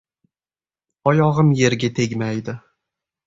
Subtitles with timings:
[1.11, 2.57] Oyog‘im yerga tegmaydi.